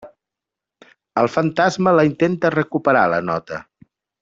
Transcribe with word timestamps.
El 1.23 1.29
fantasma 1.35 1.93
la 1.99 2.07
intenta 2.11 2.53
recuperar 2.57 3.07
la 3.15 3.21
nota. 3.31 3.63